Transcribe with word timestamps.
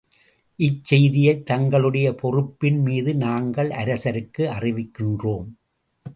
இச்செய்தியை 0.59 1.43
தங்களுடைய 1.43 2.07
பொறுப்பின் 2.21 2.81
மீது 2.81 3.15
நாங்கள் 3.15 3.69
அரசருக்கு 3.69 4.43
அறிவிக்கின்றோம். 4.57 5.47